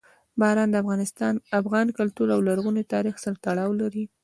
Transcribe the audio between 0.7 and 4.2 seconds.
د افغان کلتور او لرغوني تاریخ سره تړاو لري.